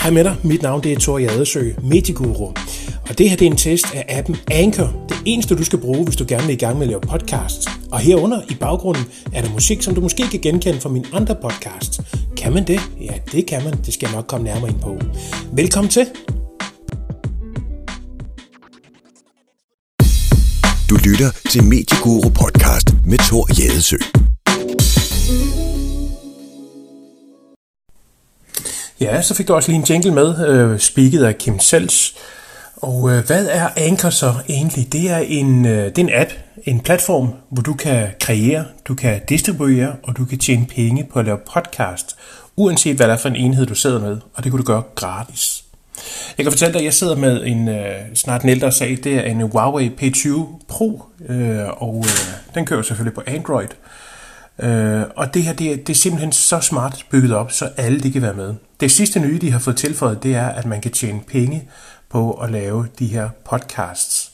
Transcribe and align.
Hej 0.00 0.10
med 0.10 0.24
dig, 0.24 0.36
mit 0.44 0.62
navn 0.62 0.82
det 0.82 0.92
er 0.92 0.98
Tor 0.98 1.18
Jadesø, 1.18 1.70
Mediguru. 1.82 2.46
Og 3.08 3.18
det 3.18 3.30
her 3.30 3.36
det 3.36 3.46
er 3.46 3.50
en 3.50 3.56
test 3.56 3.86
af 3.94 4.18
appen 4.18 4.36
Anchor, 4.50 5.06
det 5.08 5.16
eneste 5.24 5.56
du 5.56 5.64
skal 5.64 5.78
bruge, 5.78 6.04
hvis 6.04 6.16
du 6.16 6.24
gerne 6.28 6.46
vil 6.46 6.52
i 6.52 6.56
gang 6.56 6.78
med 6.78 6.82
at 6.82 6.88
lave 6.88 7.00
podcasts. 7.00 7.66
Og 7.92 7.98
herunder 7.98 8.40
i 8.50 8.54
baggrunden 8.54 9.04
er 9.32 9.42
der 9.42 9.50
musik, 9.50 9.82
som 9.82 9.94
du 9.94 10.00
måske 10.00 10.22
kan 10.30 10.40
genkende 10.40 10.80
fra 10.80 10.88
mine 10.88 11.04
andre 11.12 11.36
podcasts. 11.42 12.00
Kan 12.36 12.52
man 12.52 12.66
det? 12.66 12.80
Ja, 13.00 13.12
det 13.32 13.46
kan 13.46 13.64
man. 13.64 13.72
Det 13.72 13.94
skal 13.94 14.06
jeg 14.06 14.16
nok 14.16 14.26
komme 14.26 14.44
nærmere 14.44 14.70
ind 14.70 14.80
på. 14.80 14.98
Velkommen 15.52 15.90
til. 15.90 16.06
Du 20.90 20.96
lytter 21.04 21.30
til 21.50 21.64
Medieguru 21.64 22.28
podcast 22.28 22.94
med 23.06 23.18
Tor 23.18 23.60
Jadesø. 23.60 23.96
Ja, 29.00 29.22
så 29.22 29.34
fik 29.34 29.48
du 29.48 29.54
også 29.54 29.68
lige 29.70 29.78
en 29.78 29.86
jingle 29.90 30.10
med, 30.10 30.48
øh, 30.48 30.78
speaket 30.78 31.24
af 31.24 31.38
Kim 31.38 31.58
Sels. 31.58 32.14
Og 32.76 33.10
øh, 33.10 33.26
hvad 33.26 33.46
er 33.50 33.68
Anchor 33.76 34.10
så 34.10 34.34
egentlig? 34.48 34.92
Det 34.92 35.10
er, 35.10 35.18
en, 35.18 35.66
øh, 35.66 35.84
det 35.84 35.98
er 35.98 36.02
en 36.02 36.10
app, 36.12 36.30
en 36.64 36.80
platform, 36.80 37.28
hvor 37.50 37.62
du 37.62 37.74
kan 37.74 38.08
kreere, 38.20 38.64
du 38.88 38.94
kan 38.94 39.20
distribuere, 39.28 39.92
og 40.02 40.16
du 40.16 40.24
kan 40.24 40.38
tjene 40.38 40.66
penge 40.66 41.08
på 41.12 41.18
at 41.18 41.24
lave 41.24 41.38
podcast, 41.54 42.16
uanset 42.56 42.96
hvad 42.96 43.06
det 43.06 43.12
er 43.12 43.16
for 43.16 43.28
en 43.28 43.36
enhed, 43.36 43.66
du 43.66 43.74
sidder 43.74 44.00
med, 44.00 44.18
og 44.34 44.44
det 44.44 44.52
kan 44.52 44.58
du 44.58 44.64
gøre 44.64 44.82
gratis. 44.94 45.64
Jeg 46.38 46.44
kan 46.44 46.52
fortælle 46.52 46.72
dig, 46.72 46.80
at 46.80 46.84
jeg 46.84 46.94
sidder 46.94 47.16
med 47.16 47.46
en 47.46 47.68
øh, 47.68 47.94
snart 48.14 48.42
en 48.42 48.48
ældre 48.48 48.72
sag. 48.72 48.98
Det 49.04 49.14
er 49.14 49.22
en 49.22 49.40
Huawei 49.40 49.90
P20 50.02 50.30
Pro, 50.68 51.02
øh, 51.28 51.58
og 51.76 51.96
øh, 51.98 52.54
den 52.54 52.66
kører 52.66 52.82
selvfølgelig 52.82 53.14
på 53.14 53.22
Android. 53.26 53.68
Øh, 53.68 54.09
Øh, 54.62 55.02
og 55.16 55.34
det 55.34 55.42
her, 55.42 55.52
det 55.52 55.72
er, 55.72 55.76
det 55.76 55.90
er 55.90 55.94
simpelthen 55.94 56.32
så 56.32 56.60
smart 56.60 57.06
bygget 57.10 57.34
op, 57.34 57.52
så 57.52 57.70
alle 57.76 58.00
de 58.00 58.12
kan 58.12 58.22
være 58.22 58.34
med. 58.34 58.54
Det 58.80 58.90
sidste 58.90 59.20
nye, 59.20 59.38
de 59.38 59.50
har 59.50 59.58
fået 59.58 59.76
tilføjet, 59.76 60.22
det 60.22 60.34
er, 60.34 60.48
at 60.48 60.66
man 60.66 60.80
kan 60.80 60.90
tjene 60.90 61.20
penge 61.26 61.68
på 62.10 62.32
at 62.32 62.50
lave 62.50 62.86
de 62.98 63.06
her 63.06 63.28
podcasts. 63.44 64.32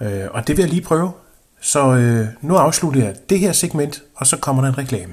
Øh, 0.00 0.24
og 0.30 0.46
det 0.46 0.56
vil 0.56 0.62
jeg 0.62 0.70
lige 0.70 0.82
prøve. 0.82 1.12
Så 1.60 1.94
øh, 1.94 2.26
nu 2.40 2.56
afslutter 2.56 3.04
jeg 3.04 3.14
det 3.28 3.38
her 3.38 3.52
segment, 3.52 4.02
og 4.16 4.26
så 4.26 4.36
kommer 4.36 4.62
der 4.62 4.68
en 4.68 4.78
reklame. 4.78 5.12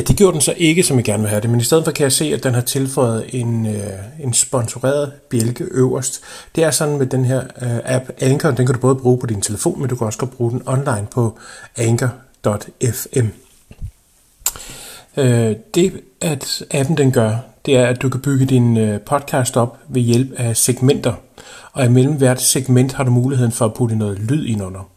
Ja, 0.00 0.04
det 0.04 0.16
gjorde 0.16 0.32
den 0.32 0.40
så 0.40 0.54
ikke, 0.56 0.82
som 0.82 0.96
jeg 0.96 1.04
gerne 1.04 1.22
vil 1.22 1.30
have 1.30 1.40
det, 1.40 1.50
men 1.50 1.60
i 1.60 1.64
stedet 1.64 1.84
for 1.84 1.92
kan 1.92 2.04
jeg 2.04 2.12
se, 2.12 2.24
at 2.24 2.44
den 2.44 2.54
har 2.54 2.60
tilføjet 2.60 3.24
en, 3.32 3.66
øh, 3.66 3.82
en 4.20 4.32
sponsoreret 4.32 5.12
bjælke 5.30 5.64
øverst. 5.64 6.20
Det 6.54 6.64
er 6.64 6.70
sådan 6.70 6.96
med 6.96 7.06
den 7.06 7.24
her 7.24 7.40
øh, 7.62 7.78
app 7.84 8.10
Anchor, 8.20 8.50
den 8.50 8.66
kan 8.66 8.74
du 8.74 8.80
både 8.80 8.94
bruge 8.94 9.18
på 9.18 9.26
din 9.26 9.40
telefon, 9.40 9.80
men 9.80 9.88
du 9.88 9.96
kan 9.96 10.06
også 10.06 10.18
godt 10.18 10.30
bruge 10.30 10.50
den 10.50 10.62
online 10.66 11.06
på 11.10 11.38
anchor.fm. 11.76 13.26
Øh, 15.16 15.56
det, 15.74 16.00
at 16.20 16.64
appen 16.70 16.96
den 16.96 17.12
gør, 17.12 17.36
det 17.66 17.76
er, 17.76 17.86
at 17.86 18.02
du 18.02 18.08
kan 18.08 18.20
bygge 18.20 18.46
din 18.46 18.76
øh, 18.76 19.00
podcast 19.00 19.56
op 19.56 19.78
ved 19.88 20.02
hjælp 20.02 20.32
af 20.36 20.56
segmenter. 20.56 21.12
Og 21.72 21.84
imellem 21.84 22.14
hvert 22.14 22.40
segment 22.40 22.92
har 22.92 23.04
du 23.04 23.10
muligheden 23.10 23.52
for 23.52 23.64
at 23.64 23.74
putte 23.74 23.96
noget 23.96 24.18
lyd 24.18 24.46
ind 24.46 24.62
under. 24.62 24.90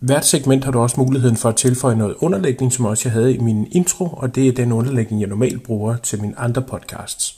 Hvert 0.00 0.26
segment 0.26 0.64
har 0.64 0.72
du 0.72 0.78
også 0.78 1.00
muligheden 1.00 1.36
for 1.36 1.48
at 1.48 1.56
tilføje 1.56 1.96
noget 1.96 2.14
underlægning, 2.18 2.72
som 2.72 2.84
også 2.84 3.02
jeg 3.08 3.12
havde 3.12 3.34
i 3.34 3.38
min 3.38 3.68
intro, 3.70 4.06
og 4.06 4.34
det 4.34 4.48
er 4.48 4.52
den 4.52 4.72
underlægning, 4.72 5.20
jeg 5.20 5.28
normalt 5.28 5.62
bruger 5.62 5.96
til 5.96 6.20
mine 6.20 6.38
andre 6.38 6.62
podcasts. 6.62 7.34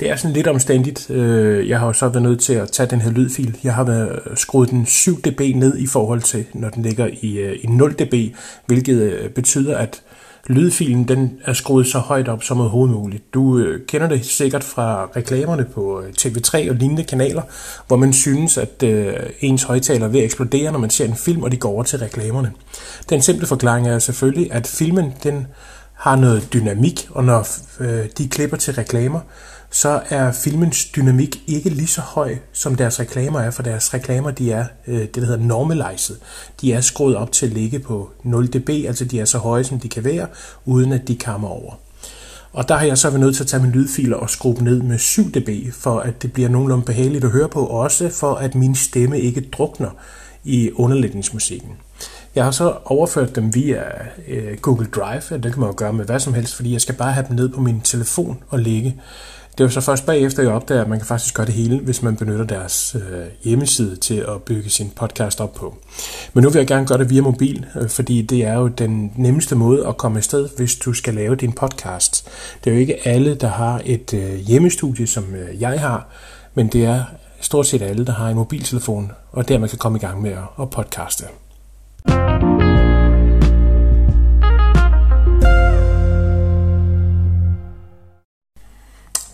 Det 0.00 0.10
er 0.10 0.16
sådan 0.16 0.34
lidt 0.34 0.46
omstændigt. 0.46 1.10
Øh, 1.10 1.68
jeg 1.68 1.78
har 1.78 1.86
jo 1.86 1.92
så 1.92 2.08
været 2.08 2.22
nødt 2.22 2.40
til 2.40 2.52
at 2.52 2.70
tage 2.70 2.90
den 2.90 3.00
her 3.00 3.10
lydfil. 3.10 3.56
Jeg 3.64 3.74
har 3.74 3.84
været 3.84 4.20
øh, 4.30 4.36
skruet 4.36 4.70
den 4.70 4.86
7 4.86 5.20
dB 5.20 5.40
ned 5.40 5.78
i 5.78 5.86
forhold 5.86 6.20
til, 6.20 6.44
når 6.54 6.68
den 6.68 6.82
ligger 6.82 7.08
i, 7.20 7.38
øh, 7.38 7.58
i 7.62 7.66
0 7.66 7.92
dB, 7.92 8.36
hvilket 8.66 9.30
betyder, 9.34 9.76
at 9.76 10.02
lydfilen 10.46 11.08
den 11.08 11.38
er 11.44 11.52
skruet 11.52 11.86
så 11.86 11.98
højt 11.98 12.28
op 12.28 12.42
som 12.42 12.60
overhovedet 12.60 12.96
muligt. 12.96 13.34
Du 13.34 13.58
øh, 13.58 13.86
kender 13.86 14.08
det 14.08 14.26
sikkert 14.26 14.64
fra 14.64 15.08
reklamerne 15.16 15.64
på 15.64 16.00
øh, 16.00 16.12
TV3 16.20 16.70
og 16.70 16.76
lignende 16.76 17.04
kanaler, 17.04 17.42
hvor 17.86 17.96
man 17.96 18.12
synes, 18.12 18.58
at 18.58 18.82
øh, 18.82 19.14
ens 19.40 19.62
højtaler 19.62 20.06
er 20.06 20.10
ved 20.10 20.20
at 20.20 20.24
eksplodere, 20.24 20.72
når 20.72 20.78
man 20.78 20.90
ser 20.90 21.04
en 21.04 21.16
film, 21.16 21.42
og 21.42 21.52
de 21.52 21.56
går 21.56 21.70
over 21.70 21.82
til 21.82 21.98
reklamerne. 21.98 22.52
Den 23.10 23.22
simple 23.22 23.46
forklaring 23.46 23.88
er 23.88 23.98
selvfølgelig, 23.98 24.52
at 24.52 24.66
filmen 24.66 25.14
den 25.22 25.46
har 26.00 26.16
noget 26.16 26.52
dynamik, 26.52 27.08
og 27.10 27.24
når 27.24 27.46
øh, 27.80 28.06
de 28.18 28.28
klipper 28.28 28.56
til 28.56 28.74
reklamer, 28.74 29.20
så 29.70 30.00
er 30.08 30.32
filmens 30.32 30.84
dynamik 30.84 31.42
ikke 31.46 31.70
lige 31.70 31.86
så 31.86 32.00
høj, 32.00 32.36
som 32.52 32.74
deres 32.74 33.00
reklamer 33.00 33.40
er, 33.40 33.50
for 33.50 33.62
deres 33.62 33.94
reklamer 33.94 34.30
de 34.30 34.52
er 34.52 34.64
øh, 34.86 35.00
det, 35.00 35.14
der 35.14 35.24
hedder 35.24 35.44
normalized. 35.44 36.16
De 36.60 36.72
er 36.72 36.80
skruet 36.80 37.16
op 37.16 37.32
til 37.32 37.46
at 37.46 37.52
ligge 37.52 37.78
på 37.78 38.10
0 38.22 38.46
dB, 38.46 38.68
altså 38.68 39.04
de 39.04 39.20
er 39.20 39.24
så 39.24 39.38
høje, 39.38 39.64
som 39.64 39.80
de 39.80 39.88
kan 39.88 40.04
være, 40.04 40.26
uden 40.64 40.92
at 40.92 41.08
de 41.08 41.16
kammer 41.16 41.48
over. 41.48 41.74
Og 42.52 42.68
der 42.68 42.76
har 42.76 42.86
jeg 42.86 42.98
så 42.98 43.10
været 43.10 43.20
nødt 43.20 43.36
til 43.36 43.42
at 43.42 43.48
tage 43.48 43.62
min 43.62 43.72
lydfiler 43.72 44.16
og 44.16 44.30
skrue 44.30 44.56
dem 44.56 44.64
ned 44.64 44.82
med 44.82 44.98
7 44.98 45.30
dB, 45.30 45.72
for 45.72 45.98
at 45.98 46.22
det 46.22 46.32
bliver 46.32 46.48
nogenlunde 46.48 46.84
behageligt 46.84 47.24
at 47.24 47.30
høre 47.30 47.48
på, 47.48 47.66
og 47.66 47.78
også 47.78 48.08
for 48.08 48.34
at 48.34 48.54
min 48.54 48.74
stemme 48.74 49.20
ikke 49.20 49.40
drukner 49.40 49.90
i 50.44 50.70
underlægningsmusikken. 50.74 51.70
Jeg 52.34 52.44
har 52.44 52.50
så 52.50 52.74
overført 52.84 53.36
dem 53.36 53.54
via 53.54 53.82
øh, 54.28 54.58
Google 54.58 54.86
Drive, 54.86 55.22
og 55.30 55.42
det 55.42 55.52
kan 55.52 55.60
man 55.60 55.68
jo 55.68 55.74
gøre 55.76 55.92
med 55.92 56.04
hvad 56.04 56.20
som 56.20 56.34
helst, 56.34 56.54
fordi 56.54 56.72
jeg 56.72 56.80
skal 56.80 56.94
bare 56.94 57.12
have 57.12 57.26
dem 57.28 57.36
ned 57.36 57.48
på 57.48 57.60
min 57.60 57.80
telefon 57.80 58.42
og 58.48 58.58
ligge. 58.58 59.00
Det 59.52 59.60
er 59.60 59.64
jo 59.64 59.70
så 59.70 59.80
først 59.80 60.06
bagefter, 60.06 60.42
jeg 60.42 60.52
opdager, 60.52 60.80
at 60.82 60.88
man 60.88 60.98
kan 60.98 61.06
faktisk 61.06 61.34
gøre 61.34 61.46
det 61.46 61.54
hele, 61.54 61.78
hvis 61.78 62.02
man 62.02 62.16
benytter 62.16 62.44
deres 62.44 62.96
øh, 62.96 63.26
hjemmeside 63.44 63.96
til 63.96 64.14
at 64.14 64.42
bygge 64.42 64.70
sin 64.70 64.90
podcast 64.96 65.40
op 65.40 65.54
på. 65.54 65.76
Men 66.32 66.44
nu 66.44 66.50
vil 66.50 66.58
jeg 66.58 66.66
gerne 66.66 66.86
gøre 66.86 66.98
det 66.98 67.10
via 67.10 67.22
mobil, 67.22 67.66
øh, 67.80 67.88
fordi 67.88 68.22
det 68.22 68.44
er 68.44 68.54
jo 68.54 68.68
den 68.68 69.12
nemmeste 69.16 69.56
måde 69.56 69.86
at 69.86 69.96
komme 69.96 70.18
afsted, 70.18 70.48
hvis 70.56 70.76
du 70.76 70.92
skal 70.92 71.14
lave 71.14 71.36
din 71.36 71.52
podcast. 71.52 72.28
Det 72.64 72.70
er 72.70 72.74
jo 72.74 72.80
ikke 72.80 73.08
alle, 73.08 73.34
der 73.34 73.48
har 73.48 73.82
et 73.84 74.14
øh, 74.14 74.34
hjemmestudie, 74.34 75.06
som 75.06 75.34
øh, 75.34 75.60
jeg 75.60 75.80
har, 75.80 76.08
men 76.54 76.68
det 76.68 76.84
er 76.84 77.04
stort 77.40 77.66
set 77.66 77.82
alle, 77.82 78.06
der 78.06 78.12
har 78.12 78.28
en 78.28 78.36
mobiltelefon, 78.36 79.12
og 79.32 79.48
der 79.48 79.58
man 79.58 79.68
kan 79.68 79.78
komme 79.78 79.98
i 79.98 80.00
gang 80.00 80.22
med 80.22 80.30
at, 80.30 80.44
at 80.60 80.70
podcaste. 80.70 81.24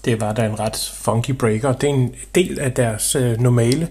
Det 0.07 0.21
var 0.21 0.33
da 0.33 0.47
en 0.47 0.61
ret 0.61 0.93
funky 0.95 1.31
breaker. 1.31 1.73
Det 1.73 1.91
er 1.91 1.95
en 1.95 2.15
del 2.35 2.59
af 2.59 2.73
deres 2.73 3.15
øh, 3.15 3.41
normale 3.41 3.89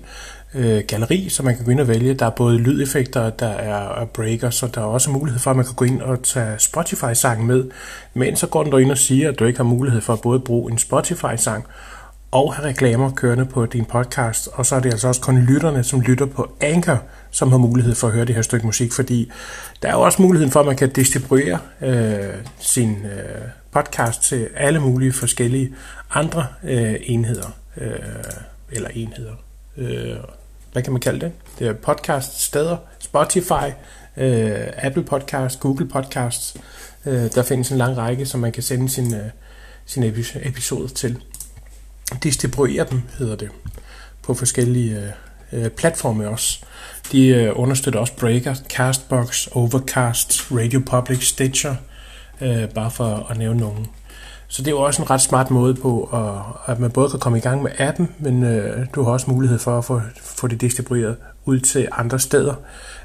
øh, 0.54 0.84
galleri, 0.88 1.30
så 1.30 1.44
man 1.44 1.56
kan 1.56 1.66
gå 1.66 1.72
ind 1.72 1.80
og 1.80 1.88
vælge. 1.88 2.14
Der 2.14 2.26
er 2.26 2.30
både 2.30 2.58
lydeffekter, 2.58 3.30
der 3.30 3.48
er 3.48 4.06
breaker, 4.06 4.50
så 4.50 4.68
der 4.68 4.82
er 4.82 4.86
også 4.86 5.10
mulighed 5.10 5.40
for, 5.40 5.50
at 5.52 5.56
man 5.56 5.66
kan 5.66 5.76
gå 5.76 5.86
ind 5.86 6.02
og 6.02 6.24
tage 6.24 6.60
Spotify-sangen 6.60 7.48
med. 7.48 7.64
Men 8.14 8.36
så 8.36 8.48
går 8.48 8.64
den 8.64 8.82
ind 8.82 8.92
og 8.92 8.98
siger, 8.98 9.30
at 9.30 9.40
du 9.40 9.46
ikke 9.46 9.60
har 9.60 9.64
mulighed 9.64 10.02
for 10.02 10.14
at 10.14 10.22
både 10.22 10.40
bruge 10.40 10.72
en 10.72 10.78
Spotify-sang 10.78 11.66
og 12.36 12.54
have 12.54 12.68
reklamer 12.68 13.12
kørende 13.12 13.46
på 13.46 13.66
din 13.66 13.86
podcast. 13.86 14.50
Og 14.54 14.66
så 14.66 14.76
er 14.76 14.80
det 14.80 14.92
altså 14.92 15.08
også 15.08 15.22
kun 15.22 15.40
lytterne, 15.40 15.84
som 15.84 16.02
lytter 16.02 16.26
på 16.26 16.56
Anchor, 16.62 17.02
som 17.32 17.52
har 17.52 17.58
mulighed 17.58 17.96
for 17.96 18.08
at 18.08 18.14
høre 18.14 18.26
det 18.26 18.36
her 18.36 18.42
stykke 18.42 18.66
musik, 18.66 18.94
fordi 18.94 19.32
der 19.82 19.88
er 19.88 19.94
jo 19.94 20.02
også 20.02 20.22
muligheden 20.22 20.52
for, 20.52 20.60
at 20.60 20.66
man 20.66 20.78
kan 20.78 20.90
distribuere 20.90 21.60
øh, 21.82 22.34
sin 22.60 22.92
øh, 22.92 23.42
podcast 23.72 24.22
til 24.22 24.48
alle 24.56 24.80
mulige 24.80 25.14
forskellige 25.14 25.74
andre 26.12 26.48
øh, 26.64 26.96
enheder, 27.02 27.58
øh, 27.78 27.90
eller 28.72 28.90
enheder. 28.94 29.34
Øh, 29.78 30.16
hvad 30.72 30.84
kan 30.84 30.94
man 30.94 31.02
kalde 31.02 31.20
det? 31.20 31.32
Det 31.60 31.68
er 31.68 31.74
podcast 31.74 32.42
steder, 32.42 32.78
Spotify, 33.00 33.68
øh, 34.18 34.68
Apple 34.78 35.04
Podcast, 35.04 35.60
Google 35.60 35.88
Podcasts. 35.88 36.58
Øh, 37.06 37.32
der 37.36 37.44
findes 37.44 37.72
en 37.72 37.78
lang 37.78 37.98
række, 37.98 38.26
som 38.26 38.40
man 38.40 38.52
kan 38.52 38.64
sende 38.64 38.90
sin, 38.90 39.14
øh, 39.14 39.30
sin 39.86 40.04
episode 40.44 40.88
til. 40.88 41.22
Distribuere 42.24 42.86
dem, 42.92 43.02
hedder 43.18 43.36
det, 43.36 43.50
på 44.24 44.34
forskellige 44.34 45.14
øh, 45.54 45.64
øh, 45.64 45.70
platforme 45.70 46.30
også. 46.30 46.60
De 47.12 47.28
øh, 47.28 47.52
understøtter 47.56 48.00
også 48.00 48.14
Breaker, 48.14 48.56
Castbox, 48.70 49.48
Overcast, 49.48 50.52
Radio 50.52 50.82
Public, 50.86 51.28
Stitcher, 51.28 51.76
øh, 52.42 52.70
bare 52.70 52.92
for 52.92 53.28
at 53.30 53.38
nævne 53.38 53.60
nogen. 53.60 53.88
Så 54.48 54.62
det 54.62 54.68
er 54.68 54.72
jo 54.72 54.82
også 54.82 55.02
en 55.02 55.10
ret 55.10 55.22
smart 55.22 55.52
måde 55.52 55.76
på, 55.76 56.04
at, 56.14 56.72
at 56.74 56.80
man 56.80 56.92
både 56.92 57.10
kan 57.10 57.20
komme 57.20 57.38
i 57.38 57.42
gang 57.42 57.64
med 57.64 57.72
appen, 57.78 58.10
men 58.20 58.44
øh, 58.44 58.86
du 58.96 59.04
har 59.04 59.12
også 59.12 59.30
mulighed 59.30 59.60
for 59.60 59.78
at 59.78 59.86
få, 59.86 60.02
få 60.22 60.48
det 60.48 60.62
distribueret 60.62 61.16
ud 61.46 61.60
til 61.60 61.88
andre 61.92 62.20
steder. 62.20 62.54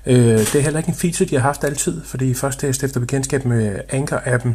Øh, 0.06 0.38
det 0.38 0.55
er 0.55 0.61
heller 0.61 0.79
ikke 0.79 0.88
en 0.88 0.94
feature, 0.94 1.29
de 1.29 1.35
har 1.35 1.43
haft 1.43 1.64
altid, 1.64 2.03
fordi 2.05 2.35
først 2.35 2.64
efter 2.64 3.00
bekendtskab 3.00 3.44
med 3.44 3.81
Anchor-appen, 3.93 4.50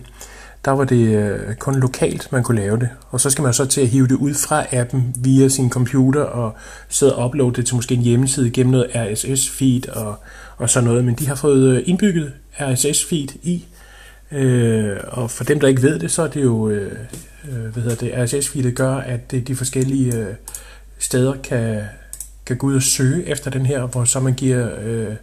der 0.66 0.72
var 0.72 0.84
det 0.84 1.08
øh, 1.08 1.56
kun 1.56 1.80
lokalt, 1.80 2.32
man 2.32 2.44
kunne 2.44 2.62
lave 2.62 2.78
det. 2.80 2.90
Og 3.10 3.22
så 3.22 3.30
skal 3.30 3.42
man 3.42 3.54
så 3.54 3.66
til 3.66 3.82
at 3.82 3.88
hive 3.88 4.08
det 4.08 4.16
ud 4.16 4.34
fra 4.34 4.66
appen 4.72 5.14
via 5.18 5.48
sin 5.48 5.70
computer 5.70 6.22
og 6.22 6.56
sidde 6.90 7.16
og 7.16 7.26
uploade 7.26 7.56
det 7.56 7.66
til 7.66 7.76
måske 7.76 7.96
en 7.96 8.02
hjemmeside 8.02 8.50
gennem 8.50 8.72
noget 8.72 8.88
RSS-feed 8.96 10.00
og, 10.00 10.16
og 10.58 10.70
sådan 10.70 10.90
noget. 10.90 11.06
Men 11.06 11.16
de 11.16 11.28
har 11.28 11.36
fået 11.36 11.78
øh, 11.78 11.84
indbygget 11.86 12.34
RSS-feed 12.60 13.38
i, 13.44 13.66
Øh, 14.32 14.98
og 15.08 15.32
for 15.32 15.44
dem, 15.44 15.60
der 15.60 15.68
ikke 15.68 15.82
ved 15.82 16.00
det, 16.00 16.12
så 16.12 16.24
er 16.24 16.28
det 16.28 16.44
jo, 16.44 16.70
øh, 16.70 16.92
øh 17.50 17.74
hvad 17.74 17.84
hedder 17.84 17.96
det, 17.96 18.12
RSS-feedet 18.12 18.74
gør, 18.74 18.96
at 18.96 19.32
det, 19.32 19.48
de 19.48 19.56
forskellige 19.56 20.16
øh, 20.16 20.34
steder 21.00 21.34
kan, 21.44 21.82
kan 22.46 22.58
gå 22.58 22.68
ud 22.68 22.76
og 22.76 22.82
søge 22.82 23.26
efter 23.26 23.52
den 23.52 23.66
her, 23.66 23.86
hvor 23.86 24.06
så 24.06 24.20
man 24.20 24.34
giver 24.34 24.70
øh, 24.84 25.16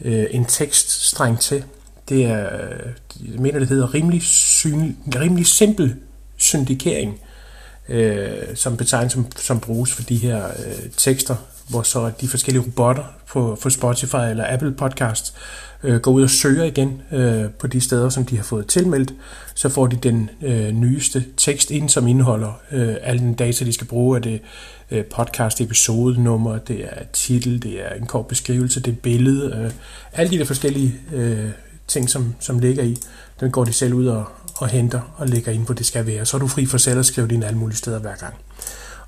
øh, 0.00 0.26
en 0.30 0.44
tekststreng 0.44 1.40
til 1.40 1.64
det 2.08 2.24
er, 2.24 2.44
øh, 2.62 3.32
jeg 3.32 3.40
mener 3.40 3.58
det 3.58 3.68
hedder 3.68 3.94
rimelig, 3.94 4.22
syn, 4.22 4.94
rimelig 5.16 5.46
simpel 5.46 5.94
syndikering, 6.36 7.20
øh, 7.88 8.28
som 8.54 8.76
betegnes 8.76 9.12
som, 9.12 9.26
som 9.36 9.60
bruges 9.60 9.92
for 9.92 10.02
de 10.02 10.16
her 10.16 10.46
øh, 10.46 10.90
tekster, 10.96 11.36
hvor 11.68 11.82
så 11.82 12.10
de 12.20 12.28
forskellige 12.28 12.64
robotter 12.64 13.04
på, 13.28 13.58
på 13.62 13.70
Spotify 13.70 14.30
eller 14.30 14.44
Apple 14.48 14.72
Podcasts 14.72 15.34
øh, 15.82 16.00
går 16.00 16.12
ud 16.12 16.22
og 16.22 16.30
søger 16.30 16.64
igen 16.64 17.02
øh, 17.12 17.50
på 17.50 17.66
de 17.66 17.80
steder, 17.80 18.08
som 18.08 18.24
de 18.24 18.36
har 18.36 18.44
fået 18.44 18.66
tilmeldt, 18.66 19.14
så 19.54 19.68
får 19.68 19.86
de 19.86 19.96
den 19.96 20.30
øh, 20.42 20.70
nyeste 20.70 21.24
tekst 21.36 21.70
ind, 21.70 21.88
som 21.88 22.06
indeholder 22.06 22.60
øh, 22.72 22.96
alle 23.02 23.20
den 23.20 23.34
data, 23.34 23.64
de 23.64 23.72
skal 23.72 23.86
bruge. 23.86 24.16
Er 24.16 24.22
det 24.22 24.40
øh, 24.90 25.04
podcast 25.04 25.60
episodenummer, 25.60 26.58
det 26.58 26.84
er 26.84 27.04
titel, 27.12 27.62
det 27.62 27.86
er 27.86 27.94
en 27.94 28.06
kort 28.06 28.26
beskrivelse, 28.26 28.80
det 28.80 28.90
er 28.90 28.96
billede, 28.96 29.64
øh, 29.64 29.70
alle 30.12 30.30
de 30.30 30.38
der 30.38 30.44
forskellige 30.44 30.94
øh, 31.12 31.50
ting, 31.88 32.10
som, 32.10 32.34
som 32.40 32.58
ligger 32.58 32.82
i, 32.82 32.96
den 33.40 33.50
går 33.50 33.64
de 33.64 33.72
selv 33.72 33.94
ud 33.94 34.06
og, 34.06 34.24
og 34.56 34.68
henter 34.68 35.14
og 35.16 35.28
lægger 35.28 35.52
ind 35.52 35.66
på, 35.66 35.72
det 35.72 35.86
skal 35.86 36.06
være. 36.06 36.26
Så 36.26 36.36
er 36.36 36.38
du 36.38 36.48
fri 36.48 36.66
for 36.66 36.78
selv 36.78 36.98
at 36.98 37.06
skrive 37.06 37.28
det 37.28 37.34
ind 37.34 37.44
alle 37.44 37.58
mulige 37.58 37.76
steder 37.76 37.98
hver 37.98 38.16
gang. 38.16 38.34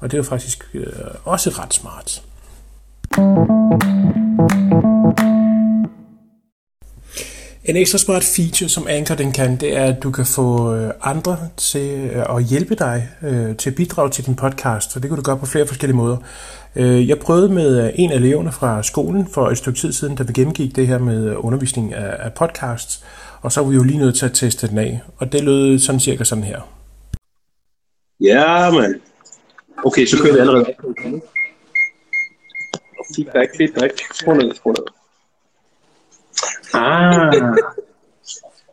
Og 0.01 0.11
det 0.11 0.17
er 0.17 0.19
jo 0.19 0.25
faktisk 0.25 0.71
øh, 0.75 0.87
også 1.25 1.51
ret 1.51 1.75
smart. 1.75 2.23
En 7.69 7.77
ekstra 7.77 7.99
smart 7.99 8.25
feature, 8.25 8.69
som 8.69 8.87
Anchor 8.89 9.15
den 9.15 9.33
kan, 9.33 9.57
det 9.57 9.77
er, 9.77 9.85
at 9.85 10.03
du 10.03 10.11
kan 10.11 10.27
få 10.27 10.75
øh, 10.75 10.91
andre 11.03 11.39
til 11.57 12.11
øh, 12.15 12.37
at 12.37 12.45
hjælpe 12.45 12.75
dig 12.75 13.09
øh, 13.23 13.57
til 13.57 13.71
at 13.71 13.77
bidrage 13.77 14.11
til 14.11 14.27
din 14.27 14.37
podcast, 14.37 14.97
og 14.97 15.03
det 15.03 15.11
kan 15.11 15.17
du 15.17 15.23
gøre 15.23 15.39
på 15.39 15.47
flere 15.47 15.67
forskellige 15.67 15.97
måder. 15.97 16.17
Øh, 16.77 17.09
jeg 17.09 17.19
prøvede 17.19 17.49
med 17.49 17.91
en 17.95 18.13
af 18.13 18.17
eleverne 18.17 18.53
fra 18.53 18.83
skolen 18.83 19.27
for 19.27 19.49
et 19.49 19.59
stykke 19.59 19.79
tid 19.79 19.93
siden, 19.93 20.17
da 20.17 20.23
vi 20.23 20.33
gennemgik 20.33 20.77
det 20.77 20.87
her 20.87 20.99
med 20.99 21.37
undervisning 21.37 21.95
af 21.95 22.33
podcasts, 22.35 23.05
og 23.43 23.53
så 23.53 23.61
var 23.61 23.69
vi 23.69 23.77
jo 23.77 23.83
lige 23.83 23.99
nødt 23.99 24.17
til 24.17 24.27
at 24.27 24.33
teste 24.33 24.69
den 24.69 24.79
af, 24.79 25.01
og 25.17 25.33
det 25.33 25.45
lød 25.45 25.79
sådan 25.79 26.01
cirka 26.01 26.25
sådan 26.25 26.45
her. 26.45 26.61
Ja, 28.21 28.71
men. 28.71 29.01
Okay, 29.85 30.07
så 30.07 30.19
kører 30.23 30.35
vi 30.35 30.39
allerede. 30.39 30.65
Feedback, 33.17 33.57
feedback. 33.57 33.93
Skru 34.15 34.35
ned, 34.35 34.55
skru 34.55 34.71
ned. 34.71 34.96
Ah, 36.75 37.35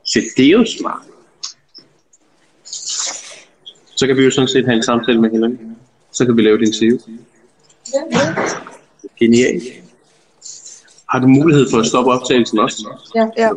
så 0.03 0.19
det 0.37 0.45
er 0.45 0.51
jo 0.51 0.65
smart. 0.79 1.01
Så 3.95 4.07
kan 4.07 4.17
vi 4.17 4.23
jo 4.23 4.31
sådan 4.31 4.47
set 4.47 4.65
have 4.65 4.75
en 4.75 4.83
samtale 4.83 5.21
med 5.21 5.31
hinanden. 5.31 5.77
Så 6.11 6.25
kan 6.25 6.37
vi 6.37 6.41
lave 6.41 6.57
din 6.57 6.73
CV. 6.73 6.99
Genialt. 9.19 9.63
Har 11.09 11.19
du 11.19 11.27
mulighed 11.27 11.69
for 11.71 11.79
at 11.79 11.85
stoppe 11.85 12.11
optagelsen 12.11 12.59
også? 12.59 12.97
Ja, 13.15 13.27
ja. 13.37 13.49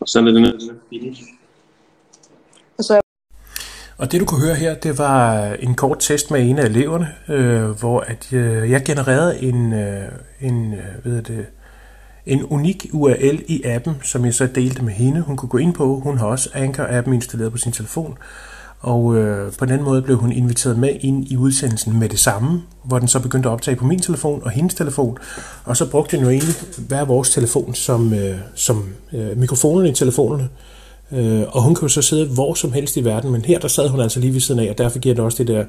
Og 0.00 0.08
så 0.08 0.18
er 0.18 0.22
det 0.22 0.80
finish. 0.90 1.22
Og 2.78 2.84
så 2.84 3.00
og 4.00 4.12
det 4.12 4.20
du 4.20 4.26
kunne 4.26 4.46
høre 4.46 4.54
her, 4.54 4.74
det 4.74 4.98
var 4.98 5.44
en 5.52 5.74
kort 5.74 5.98
test 6.00 6.30
med 6.30 6.50
en 6.50 6.58
af 6.58 6.64
eleverne, 6.64 7.08
øh, 7.28 7.70
hvor 7.70 8.00
at 8.00 8.32
øh, 8.32 8.70
jeg 8.70 8.84
genererede 8.84 9.42
en, 9.42 9.72
øh, 9.72 10.08
en, 10.40 10.74
øh, 10.74 11.04
ved 11.04 11.22
det, 11.22 11.46
en 12.30 12.44
unik 12.44 12.86
URL 12.92 13.42
i 13.46 13.62
appen, 13.64 13.94
som 14.02 14.24
jeg 14.24 14.34
så 14.34 14.46
delte 14.46 14.84
med 14.84 14.92
hende. 14.92 15.20
Hun 15.20 15.36
kunne 15.36 15.48
gå 15.48 15.58
ind 15.58 15.74
på. 15.74 16.00
Hun 16.00 16.18
har 16.18 16.26
også 16.26 16.48
Anchor-appen 16.54 17.12
installeret 17.12 17.52
på 17.52 17.58
sin 17.58 17.72
telefon. 17.72 18.18
Og 18.80 19.16
øh, 19.16 19.52
på 19.52 19.64
den 19.64 19.82
måde 19.82 20.02
blev 20.02 20.16
hun 20.16 20.32
inviteret 20.32 20.78
med 20.78 20.96
ind 21.00 21.30
i 21.30 21.36
udsendelsen 21.36 21.98
med 21.98 22.08
det 22.08 22.18
samme, 22.18 22.62
hvor 22.84 22.98
den 22.98 23.08
så 23.08 23.20
begyndte 23.20 23.48
at 23.48 23.52
optage 23.52 23.76
på 23.76 23.84
min 23.84 23.98
telefon 23.98 24.42
og 24.44 24.50
hendes 24.50 24.74
telefon. 24.74 25.18
Og 25.64 25.76
så 25.76 25.90
brugte 25.90 26.16
den 26.16 26.24
jo 26.24 26.30
egentlig 26.30 26.54
hver 26.88 27.04
vores 27.04 27.30
telefon 27.30 27.74
som, 27.74 28.14
øh, 28.14 28.38
som 28.54 28.88
øh, 29.12 29.38
mikrofonerne 29.38 29.88
i 29.88 29.92
telefonerne. 29.92 30.48
Øh, 31.12 31.42
og 31.48 31.62
hun 31.62 31.74
kan 31.74 31.82
jo 31.82 31.88
så 31.88 32.02
sidde 32.02 32.26
hvor 32.26 32.54
som 32.54 32.72
helst 32.72 32.96
i 32.96 33.04
verden, 33.04 33.30
men 33.30 33.44
her 33.44 33.58
der 33.58 33.68
sad 33.68 33.88
hun 33.88 34.00
altså 34.00 34.20
lige 34.20 34.32
ved 34.32 34.40
siden 34.40 34.60
af, 34.60 34.70
og 34.70 34.78
derfor 34.78 34.98
giver 34.98 35.14
det 35.14 35.24
også 35.24 35.38
det 35.38 35.48
der 35.48 35.64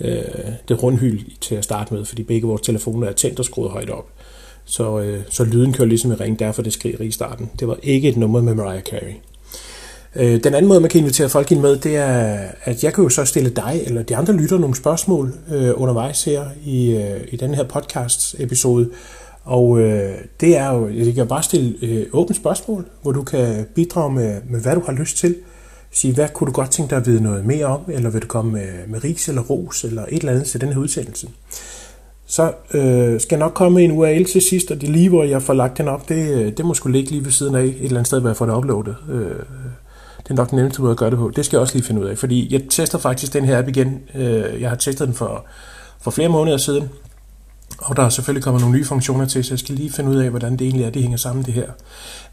øh, 0.00 0.22
det 0.68 0.82
rundhyl 0.82 1.20
til 1.40 1.54
at 1.54 1.64
starte 1.64 1.94
med, 1.94 2.04
fordi 2.04 2.22
begge 2.22 2.46
vores 2.46 2.62
telefoner 2.62 3.08
er 3.08 3.12
tændt 3.12 3.38
og 3.38 3.44
skruet 3.44 3.70
højt 3.70 3.90
op. 3.90 4.06
Så, 4.64 5.00
øh, 5.00 5.20
så 5.30 5.44
lyden 5.44 5.72
kører 5.72 5.88
ligesom 5.88 6.12
i 6.12 6.14
ring, 6.14 6.38
derfor 6.38 6.62
det 6.62 6.72
skriger 6.72 7.00
i 7.00 7.10
starten. 7.10 7.50
Det 7.60 7.68
var 7.68 7.76
ikke 7.82 8.08
et 8.08 8.16
nummer 8.16 8.40
med 8.40 8.54
Mariah 8.54 8.82
Carey. 8.82 9.14
Øh, 10.16 10.44
den 10.44 10.54
anden 10.54 10.68
måde, 10.68 10.80
man 10.80 10.90
kan 10.90 11.00
invitere 11.00 11.28
folk 11.28 11.52
ind 11.52 11.60
med, 11.60 11.76
det 11.76 11.96
er, 11.96 12.38
at 12.64 12.84
jeg 12.84 12.94
kan 12.94 13.04
jo 13.04 13.10
så 13.10 13.24
stille 13.24 13.50
dig 13.50 13.82
eller 13.86 14.02
de 14.02 14.16
andre 14.16 14.34
lytter 14.34 14.58
nogle 14.58 14.76
spørgsmål 14.76 15.34
øh, 15.52 15.72
undervejs 15.74 16.24
her 16.24 16.44
i, 16.64 16.90
øh, 16.90 17.20
i 17.28 17.36
den 17.36 17.54
her 17.54 17.64
podcast-episode. 17.64 18.90
Og 19.44 19.80
øh, 19.80 20.14
det 20.40 20.56
er 20.56 20.72
jo, 20.72 20.88
jeg 20.88 21.14
kan 21.14 21.28
bare 21.28 21.42
stille 21.42 21.74
øh, 21.82 22.06
åbent 22.12 22.36
spørgsmål, 22.36 22.86
hvor 23.02 23.12
du 23.12 23.22
kan 23.22 23.66
bidrage 23.74 24.12
med, 24.12 24.40
med, 24.50 24.60
hvad 24.60 24.74
du 24.74 24.82
har 24.86 24.92
lyst 24.92 25.16
til. 25.16 25.36
Sige, 25.92 26.14
hvad 26.14 26.28
kunne 26.34 26.46
du 26.46 26.52
godt 26.52 26.70
tænke 26.70 26.90
dig 26.90 26.98
at 26.98 27.06
vide 27.06 27.22
noget 27.22 27.46
mere 27.46 27.66
om, 27.66 27.80
eller 27.88 28.10
vil 28.10 28.22
du 28.22 28.26
komme 28.26 28.52
med, 28.52 28.68
med 28.88 29.04
ris 29.04 29.28
eller 29.28 29.42
ros, 29.42 29.84
eller 29.84 30.02
et 30.02 30.18
eller 30.18 30.32
andet 30.32 30.46
til 30.46 30.60
den 30.60 30.72
her 30.72 30.78
udsendelse. 30.78 31.28
Så 32.26 32.52
øh, 32.74 33.20
skal 33.20 33.38
nok 33.38 33.54
komme 33.54 33.82
en 33.82 33.92
URL 33.92 34.24
til 34.24 34.42
sidst, 34.42 34.70
og 34.70 34.80
det 34.80 34.88
lige, 34.88 35.08
hvor 35.08 35.24
jeg 35.24 35.42
får 35.42 35.54
lagt 35.54 35.78
den 35.78 35.88
op, 35.88 36.08
det, 36.08 36.30
øh, 36.30 36.52
det 36.56 36.64
må 36.64 36.74
skulle 36.74 36.98
ligge 36.98 37.10
lige 37.10 37.24
ved 37.24 37.32
siden 37.32 37.54
af 37.54 37.62
et 37.62 37.74
eller 37.74 37.90
andet 37.90 38.06
sted, 38.06 38.20
hvor 38.20 38.28
jeg 38.28 38.36
får 38.36 38.46
det 38.46 38.54
uploadet. 38.54 38.96
Øh, 39.10 39.36
det 40.18 40.30
er 40.30 40.34
nok 40.34 40.50
den 40.50 40.56
nemmeste 40.56 40.82
måde 40.82 40.90
at 40.90 40.96
gøre 40.96 41.10
det 41.10 41.18
på. 41.18 41.30
Det 41.36 41.44
skal 41.44 41.56
jeg 41.56 41.60
også 41.60 41.74
lige 41.74 41.86
finde 41.86 42.00
ud 42.00 42.06
af, 42.06 42.18
fordi 42.18 42.52
jeg 42.52 42.62
tester 42.70 42.98
faktisk 42.98 43.32
den 43.32 43.44
her 43.44 43.58
app 43.58 43.68
igen. 43.68 44.00
Øh, 44.14 44.60
jeg 44.60 44.68
har 44.68 44.76
testet 44.76 45.06
den 45.06 45.14
for, 45.14 45.44
for 46.00 46.10
flere 46.10 46.28
måneder 46.28 46.56
siden, 46.56 46.88
og 47.78 47.96
der 47.96 48.02
er 48.02 48.08
selvfølgelig 48.08 48.44
kommet 48.44 48.60
nogle 48.60 48.76
nye 48.76 48.84
funktioner 48.84 49.26
til, 49.26 49.44
så 49.44 49.54
jeg 49.54 49.58
skal 49.58 49.74
lige 49.74 49.92
finde 49.92 50.10
ud 50.10 50.16
af, 50.16 50.30
hvordan 50.30 50.52
det 50.52 50.60
egentlig 50.60 50.86
er, 50.86 50.90
det 50.90 51.02
hænger 51.02 51.18
sammen 51.18 51.44
det 51.44 51.54
her. 51.54 51.70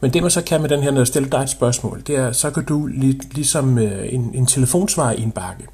Men 0.01 0.13
det 0.13 0.21
man 0.21 0.31
så 0.31 0.41
kan 0.41 0.61
med 0.61 0.69
den 0.69 0.83
her, 0.83 0.91
når 0.91 0.99
jeg 0.99 1.07
stiller 1.07 1.29
dig 1.29 1.39
et 1.39 1.49
spørgsmål, 1.49 2.01
det 2.07 2.15
er, 2.15 2.31
så 2.31 2.49
kan 2.49 2.65
du 2.65 2.85
lig, 2.85 3.19
ligesom 3.33 3.77
øh, 3.77 4.13
en, 4.13 4.31
en 4.33 4.45
telefonsvar 4.45 5.11
i 5.11 5.21
en 5.21 5.31
bakke, 5.31 5.67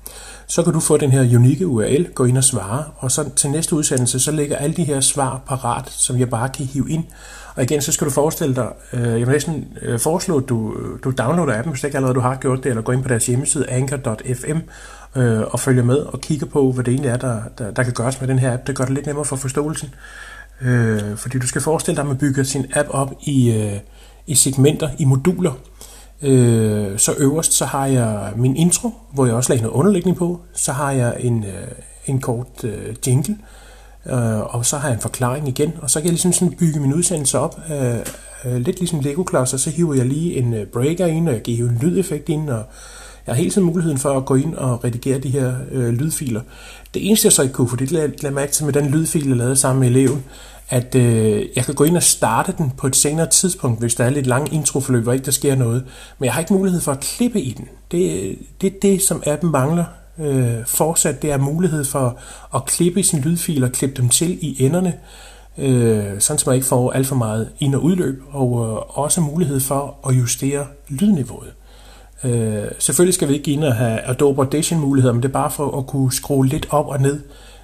så 0.48 0.64
kan 0.64 0.74
du 0.74 0.80
få 0.80 0.98
den 0.98 1.12
her 1.12 1.38
unikke 1.38 1.68
URL, 1.68 2.08
gå 2.14 2.26
ind 2.26 2.38
og 2.38 2.44
svare, 2.44 2.84
og 2.98 3.12
så 3.12 3.30
til 3.36 3.50
næste 3.50 3.76
udsendelse, 3.76 4.20
så 4.20 4.32
ligger 4.32 4.58
alle 4.58 4.76
de 4.76 4.84
her 4.84 5.00
svar 5.00 5.42
parat, 5.48 5.90
som 5.90 6.20
jeg 6.20 6.30
bare 6.30 6.50
kan 6.50 6.66
hive 6.66 6.90
ind. 6.90 7.04
Og 7.56 7.64
igen, 7.64 7.82
så 7.82 7.92
skal 7.92 8.06
du 8.06 8.12
forestille 8.12 8.56
dig, 8.56 8.68
øh, 8.94 9.02
jeg 9.02 9.20
vil 9.20 9.28
næsten 9.28 9.68
øh, 9.82 10.00
foreslå, 10.00 10.38
at 10.38 10.50
du, 10.50 10.74
øh, 10.74 11.00
du 11.04 11.12
downloader 11.18 11.58
appen, 11.58 11.74
hvis 11.74 11.84
ikke 11.84 11.98
allerede 11.98 12.16
du 12.16 12.20
har 12.20 12.36
gjort 12.36 12.64
det, 12.64 12.70
eller 12.70 12.82
gå 12.82 12.92
ind 12.92 13.04
på 13.04 13.10
deres 13.10 13.26
hjemmeside, 13.26 13.70
anchor.fm, 13.70 14.58
øh, 15.16 15.42
og 15.42 15.60
følger 15.60 15.84
med 15.84 15.98
og 15.98 16.22
kigger 16.22 16.46
på, 16.46 16.72
hvad 16.72 16.84
det 16.84 16.92
egentlig 16.92 17.10
er, 17.10 17.18
der, 17.18 17.42
der, 17.58 17.72
der 17.72 17.84
kan 17.84 17.94
gøres 17.94 18.22
med 18.22 18.28
den 18.28 18.40
her 18.40 18.54
app. 18.54 18.68
Det 18.68 18.76
gør 18.76 18.86
det 18.86 18.94
lidt 18.94 19.06
nemmere 19.06 19.26
for 19.26 19.36
forståelsen. 19.36 19.90
Øh, 20.62 21.18
fordi 21.18 21.40
du 21.40 21.48
skal 21.48 21.62
forestille 21.62 21.96
dig, 21.96 22.02
at 22.02 22.08
man 22.08 22.18
bygger 22.18 22.44
sin 22.44 22.66
app 22.74 22.90
op 22.92 23.14
i, 23.22 23.52
øh, 23.52 23.80
i 24.28 24.36
segmenter, 24.36 24.90
i 25.00 25.06
moduler. 25.06 25.52
Øh, 26.22 26.98
så 26.98 27.14
øverst 27.18 27.54
så 27.54 27.66
har 27.66 27.86
jeg 27.86 28.34
min 28.36 28.56
intro, 28.56 28.92
hvor 29.14 29.26
jeg 29.26 29.36
også 29.36 29.54
lægger 29.54 29.66
noget 29.66 29.80
underlægning 29.80 30.18
på. 30.18 30.42
Så 30.54 30.72
har 30.72 30.92
jeg 30.92 31.16
en, 31.20 31.44
øh, 31.44 31.68
en 32.06 32.22
kort 32.22 32.64
øh, 32.64 32.96
jingle, 33.08 33.38
øh, 34.06 34.56
og 34.56 34.66
så 34.66 34.78
har 34.78 34.88
jeg 34.88 34.96
en 34.96 35.02
forklaring 35.02 35.48
igen. 35.48 35.74
Og 35.82 35.90
så 35.90 36.00
kan 36.00 36.06
jeg 36.06 36.12
ligesom 36.12 36.34
sådan 36.34 36.56
bygge 36.56 36.80
min 36.80 36.94
udsendelse 36.94 37.40
op, 37.40 37.60
øh, 37.72 37.98
øh, 38.46 38.56
lidt 38.56 38.80
ligesom 38.80 39.00
Lego-klodser. 39.00 39.58
Så 39.58 39.70
hiver 39.70 39.94
jeg 39.94 40.06
lige 40.06 40.36
en 40.36 40.54
øh, 40.54 40.66
breaker 40.66 41.06
ind, 41.06 41.28
og 41.28 41.34
jeg 41.34 41.42
giver 41.42 41.70
en 41.70 41.80
lydeffekt 41.82 42.30
ind, 42.30 42.50
og 42.50 42.64
jeg 43.28 43.36
har 43.36 43.38
hele 43.38 43.52
tiden 43.52 43.68
muligheden 43.68 43.98
for 43.98 44.18
at 44.18 44.26
gå 44.26 44.36
ind 44.36 44.56
og 44.56 44.84
redigere 44.84 45.20
de 45.20 45.30
her 45.30 45.54
øh, 45.72 45.90
lydfiler. 45.90 46.42
Det 46.94 47.08
eneste 47.08 47.26
jeg 47.26 47.34
så 47.34 47.42
ikke 47.42 47.54
kunne, 47.54 47.70
for 47.70 47.78
det 47.78 47.92
lader 47.92 48.32
mærke 48.32 48.52
til 48.52 48.66
med 48.66 48.74
den 48.74 48.88
lydfil, 48.88 49.28
jeg 49.28 49.38
lavede 49.38 49.56
sammen 49.56 49.80
med 49.80 49.88
eleven, 49.90 50.24
at 50.70 50.96
øh, 50.96 51.46
jeg 51.56 51.66
kan 51.66 51.76
gå 51.76 51.84
ind 51.84 51.98
og 51.98 52.04
starte 52.04 52.54
den 52.58 52.72
på 52.78 52.88
et 52.88 52.96
senere 52.96 53.30
tidspunkt, 53.30 53.80
hvis 53.80 53.96
der 53.96 54.04
er 54.04 54.10
lidt 54.10 54.28
lang 54.28 54.54
introforløb, 54.54 55.04
hvor 55.04 55.14
ikke 55.14 55.26
der 55.26 55.32
sker 55.32 55.56
noget. 55.56 55.84
Men 56.20 56.26
jeg 56.26 56.34
har 56.34 56.40
ikke 56.40 56.54
mulighed 56.54 56.82
for 56.82 56.92
at 56.92 57.00
klippe 57.00 57.42
i 57.42 57.52
den. 57.52 57.68
Det 57.92 58.30
er 58.30 58.36
det, 58.62 58.82
det, 58.82 59.02
som 59.02 59.24
appen 59.26 59.52
mangler 59.52 59.86
øh, 60.20 60.66
fortsat. 60.66 61.22
Det 61.22 61.32
er 61.32 61.38
mulighed 61.38 61.84
for 61.86 62.20
at 62.56 62.66
klippe 62.66 63.00
i 63.00 63.04
sin 63.04 63.22
lydfil 63.22 63.64
og 63.64 63.72
klippe 63.72 64.02
dem 64.02 64.10
til 64.10 64.38
i 64.42 64.64
enderne, 64.64 64.94
øh, 65.58 66.20
sådan 66.20 66.40
så 66.40 66.44
man 66.46 66.56
ikke 66.56 66.68
får 66.68 66.92
alt 66.92 67.08
for 67.08 67.16
meget 67.16 67.50
ind- 67.60 67.76
og 67.76 67.84
udløb, 67.84 68.24
og 68.32 68.66
øh, 68.66 68.98
også 69.00 69.22
mulighed 69.22 69.60
for 69.60 69.96
at 70.10 70.14
justere 70.14 70.66
lydniveauet. 70.90 71.54
Øh, 72.24 72.64
selvfølgelig 72.80 73.14
skal 73.14 73.28
vi 73.28 73.34
ikke 73.34 73.52
ind 73.52 73.64
og 73.64 73.76
have 73.76 74.00
Adobe 74.00 74.42
Audition 74.42 74.80
muligheder, 74.80 75.14
men 75.14 75.24
det 75.24 75.30
er 75.30 75.34
bare 75.34 75.52
for 75.52 75.78
at 75.78 75.88
kunne 75.88 76.12
skrue 76.12 76.48
lidt 76.48 76.68
op 76.70 76.88
og 76.88 77.02
ned 77.02 77.22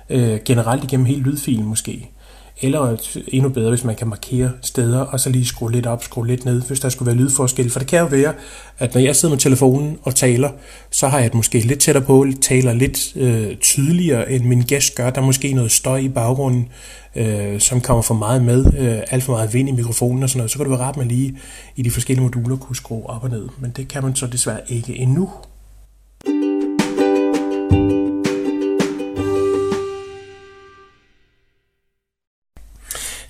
øh, 0.09 0.39
generelt 0.45 0.83
igennem 0.83 1.05
hele 1.05 1.21
lydfilen 1.21 1.65
måske. 1.65 2.12
Eller 2.61 2.97
endnu 3.27 3.49
bedre, 3.49 3.69
hvis 3.69 3.83
man 3.83 3.95
kan 3.95 4.07
markere 4.07 4.51
steder, 4.61 4.99
og 4.99 5.19
så 5.19 5.29
lige 5.29 5.45
skrue 5.45 5.71
lidt 5.71 5.85
op, 5.85 6.03
skrue 6.03 6.27
lidt 6.27 6.45
ned, 6.45 6.61
hvis 6.61 6.79
der 6.79 6.89
skulle 6.89 7.07
være 7.07 7.15
lydforskel. 7.15 7.69
For 7.69 7.79
det 7.79 7.87
kan 7.87 7.99
jo 7.99 8.05
være, 8.05 8.33
at 8.79 8.93
når 8.93 9.01
jeg 9.01 9.15
sidder 9.15 9.33
med 9.35 9.39
telefonen 9.39 9.97
og 10.03 10.15
taler, 10.15 10.49
så 10.91 11.07
har 11.07 11.19
jeg 11.19 11.29
det 11.29 11.35
måske 11.35 11.59
lidt 11.59 11.79
tættere 11.79 12.05
på, 12.05 12.25
taler 12.41 12.73
lidt 12.73 13.15
øh, 13.15 13.57
tydeligere, 13.57 14.31
end 14.31 14.45
min 14.45 14.61
gæst 14.61 14.95
gør. 14.95 15.09
Der 15.09 15.21
er 15.21 15.25
måske 15.25 15.53
noget 15.53 15.71
støj 15.71 15.97
i 15.97 16.09
baggrunden, 16.09 16.69
øh, 17.15 17.59
som 17.59 17.81
kommer 17.81 18.01
for 18.01 18.13
meget 18.13 18.43
med, 18.43 18.65
øh, 18.65 19.01
alt 19.11 19.23
for 19.23 19.33
meget 19.33 19.53
vind 19.53 19.69
i 19.69 19.71
mikrofonen 19.71 20.23
og 20.23 20.29
sådan 20.29 20.37
noget. 20.37 20.51
Så 20.51 20.57
kan 20.57 20.65
det 20.65 20.71
være 20.71 20.85
rart, 20.85 20.93
at 20.93 20.97
man 20.97 21.07
lige 21.07 21.37
i 21.75 21.81
de 21.81 21.91
forskellige 21.91 22.23
moduler 22.23 22.57
kunne 22.57 22.75
skrue 22.75 23.09
op 23.09 23.23
og 23.23 23.29
ned. 23.29 23.47
Men 23.59 23.71
det 23.71 23.87
kan 23.87 24.03
man 24.03 24.15
så 24.15 24.27
desværre 24.27 24.59
ikke 24.67 24.97
endnu. 24.97 25.29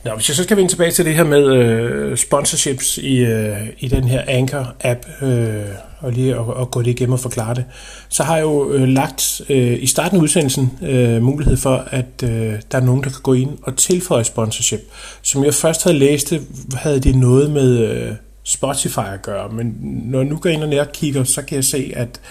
Nå, 0.06 0.16
hvis 0.16 0.30
jeg 0.30 0.36
så 0.36 0.44
skal 0.44 0.58
vende 0.58 0.72
tilbage 0.72 0.92
til 0.92 1.06
det 1.06 1.16
her 1.16 1.24
med 1.24 1.48
øh, 1.48 2.18
sponsorships 2.18 2.98
i, 2.98 3.18
øh, 3.18 3.58
i 3.80 3.88
den 3.88 4.04
her 4.04 4.22
Anchor-app, 4.22 5.26
øh, 5.26 5.76
og 6.00 6.12
lige 6.12 6.36
at, 6.36 6.62
at 6.62 6.72
gå 6.72 6.82
det 6.82 6.88
igennem 6.88 7.14
og 7.14 7.20
forklare 7.20 7.56
det, 7.56 7.66
så 8.10 8.24
har 8.24 8.36
jeg 8.36 8.44
jo 8.44 8.72
øh, 8.72 8.88
lagt 8.88 9.42
øh, 9.50 9.84
i 9.84 9.88
starten 9.88 10.18
af 10.18 10.22
udsendelsen 10.22 10.72
øh, 10.82 11.22
mulighed 11.22 11.58
for, 11.58 11.88
at 11.92 12.24
øh, 12.24 12.54
der 12.72 12.78
er 12.78 12.82
nogen, 12.82 13.04
der 13.04 13.10
kan 13.10 13.22
gå 13.24 13.34
ind 13.34 13.58
og 13.64 13.76
tilføje 13.76 14.24
sponsorship. 14.24 14.80
Som 15.22 15.44
jeg 15.44 15.54
først 15.54 15.84
havde 15.84 16.00
læst 16.00 16.30
det, 16.30 16.42
havde 16.74 17.00
det 17.00 17.16
noget 17.16 17.52
med 17.52 17.78
øh, 17.80 18.12
Spotify 18.44 19.14
at 19.14 19.22
gøre, 19.22 19.50
men 19.50 19.78
når 19.82 20.20
jeg 20.20 20.28
nu 20.28 20.38
går 20.38 20.50
ind 20.50 20.64
og 20.64 20.92
kigger, 20.94 21.24
så 21.24 21.42
kan 21.42 21.56
jeg 21.56 21.64
se, 21.64 21.94
at 21.96 22.22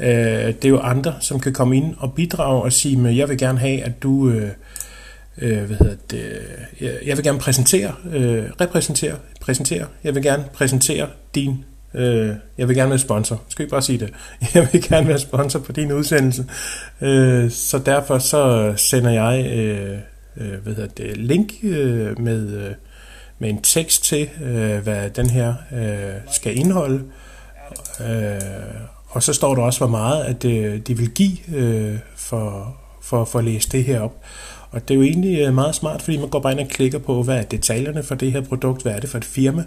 øh, 0.00 0.54
det 0.54 0.64
er 0.64 0.68
jo 0.68 0.80
andre, 0.80 1.14
som 1.20 1.40
kan 1.40 1.52
komme 1.52 1.76
ind 1.76 1.94
og 1.98 2.12
bidrage 2.12 2.62
og 2.62 2.72
sige, 2.72 3.08
at 3.08 3.16
jeg 3.16 3.28
vil 3.28 3.38
gerne 3.38 3.58
have, 3.58 3.82
at 3.82 4.02
du... 4.02 4.28
Øh, 4.28 4.48
øh, 5.38 5.64
hvad 5.64 5.76
hedder 5.76 5.96
det, 6.10 6.42
jeg 6.80 7.16
vil 7.16 7.24
gerne 7.24 7.38
præsentere, 7.38 7.92
øh, 8.12 8.44
repræsentere, 8.60 9.16
præsentere, 9.40 9.86
jeg 10.04 10.14
vil 10.14 10.22
gerne 10.22 10.44
præsentere 10.54 11.08
din, 11.34 11.64
øh, 11.94 12.30
jeg 12.58 12.68
vil 12.68 12.76
gerne 12.76 12.90
være 12.90 12.98
sponsor, 12.98 13.42
skal 13.48 13.64
vi 13.64 13.70
bare 13.70 13.82
sige 13.82 13.98
det, 13.98 14.14
jeg 14.54 14.68
vil 14.72 14.82
gerne 14.82 15.08
være 15.08 15.18
sponsor 15.18 15.58
på 15.58 15.72
din 15.72 15.92
udsendelse, 15.92 16.46
øh, 17.00 17.50
så 17.50 17.78
derfor 17.78 18.18
så 18.18 18.72
sender 18.76 19.10
jeg, 19.10 19.46
øh, 19.52 19.98
øh, 20.36 20.62
hvad 20.62 20.74
hedder 20.74 20.88
det, 20.88 21.16
link 21.16 21.52
øh, 21.62 22.20
med, 22.20 22.52
øh, 22.52 22.74
med 23.38 23.48
en 23.50 23.62
tekst 23.62 24.04
til, 24.04 24.28
øh, 24.42 24.78
hvad 24.78 25.10
den 25.10 25.30
her 25.30 25.54
øh, 25.72 26.32
skal 26.32 26.58
indeholde, 26.58 27.02
øh, 28.00 28.40
og 29.08 29.22
så 29.22 29.32
står 29.32 29.54
der 29.54 29.62
også, 29.62 29.80
hvor 29.80 29.86
meget 29.86 30.24
at 30.24 30.44
øh, 30.44 30.78
de 30.78 30.96
vil 30.96 31.10
give 31.10 31.56
øh, 31.56 31.98
for, 32.16 32.76
for, 33.02 33.24
for 33.24 33.38
at 33.38 33.44
læse 33.44 33.68
det 33.68 33.84
her 33.84 34.00
op. 34.00 34.24
Og 34.72 34.88
det 34.88 34.94
er 34.94 34.98
jo 34.98 35.02
egentlig 35.02 35.38
øh, 35.40 35.54
meget 35.54 35.74
smart, 35.74 36.02
fordi 36.02 36.16
man 36.16 36.28
går 36.28 36.40
bare 36.40 36.52
ind 36.52 36.60
og 36.60 36.68
klikker 36.68 36.98
på, 36.98 37.22
hvad 37.22 37.36
er 37.36 37.42
detaljerne 37.42 38.02
for 38.02 38.14
det 38.14 38.32
her 38.32 38.40
produkt, 38.40 38.82
hvad 38.82 38.92
er 38.92 39.00
det 39.00 39.10
for 39.10 39.18
et 39.18 39.24
firma. 39.24 39.64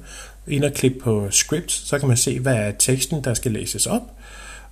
Ind 0.47 0.63
og 0.63 0.73
klikke 0.73 0.99
på 0.99 1.27
script, 1.29 1.71
så 1.71 1.99
kan 1.99 2.07
man 2.07 2.17
se, 2.17 2.39
hvad 2.39 2.55
er 2.55 2.71
teksten, 2.79 3.23
der 3.23 3.33
skal 3.33 3.51
læses 3.51 3.85
op. 3.85 4.01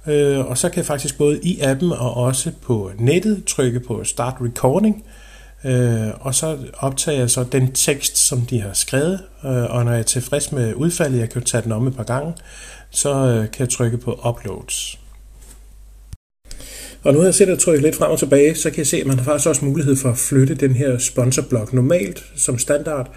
Øh, 0.07 0.39
og 0.39 0.57
så 0.57 0.69
kan 0.69 0.77
jeg 0.77 0.85
faktisk 0.85 1.17
både 1.17 1.39
i 1.43 1.59
appen 1.59 1.91
og 1.91 2.13
også 2.13 2.51
på 2.61 2.91
nettet 2.97 3.43
trykke 3.45 3.79
på 3.79 4.03
Start 4.03 4.35
Recording, 4.41 5.03
øh, 5.63 6.09
og 6.19 6.35
så 6.35 6.57
optager 6.77 7.19
jeg 7.19 7.29
så 7.29 7.43
den 7.43 7.71
tekst, 7.71 8.17
som 8.17 8.41
de 8.41 8.61
har 8.61 8.73
skrevet, 8.73 9.19
øh, 9.45 9.63
og 9.63 9.85
når 9.85 9.91
jeg 9.91 9.99
er 9.99 10.03
tilfreds 10.03 10.51
med 10.51 10.73
udfaldet, 10.73 11.19
jeg 11.19 11.29
kan 11.29 11.41
jo 11.41 11.45
tage 11.45 11.63
den 11.63 11.71
om 11.71 11.87
et 11.87 11.95
par 11.95 12.03
gange, 12.03 12.33
så 12.89 13.13
øh, 13.13 13.51
kan 13.51 13.59
jeg 13.59 13.69
trykke 13.69 13.97
på 13.97 14.19
Uploads. 14.29 15.02
Og 17.03 17.13
nu 17.13 17.20
har 17.20 17.25
jeg 17.25 17.34
set 17.34 17.50
at 17.50 17.60
trykke 17.60 17.84
lidt 17.84 17.96
frem 17.96 18.12
og 18.12 18.20
tilbage, 18.20 18.55
så 18.55 18.70
kan 18.70 18.77
jeg 18.77 18.88
se, 18.88 18.98
at 18.98 19.08
man 19.08 19.17
har 19.17 19.24
faktisk 19.24 19.50
også 19.50 19.65
mulighed 19.65 19.96
for 19.96 20.10
at 20.10 20.17
flytte 20.17 20.55
den 20.55 20.72
her 20.72 20.98
sponsorblok. 20.98 21.74
Normalt, 21.74 22.25
som 22.36 22.58
standard, 22.58 23.15